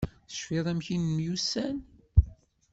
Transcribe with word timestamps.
Tecfiḍ 0.27 0.65
amek 0.71 0.87
nemyussan? 0.97 1.77